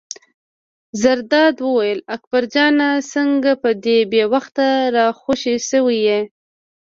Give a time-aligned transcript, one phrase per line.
[1.01, 6.19] زرداد وویل: اکبر جانه څنګه په دې بې وخته را خوشې شوی یې.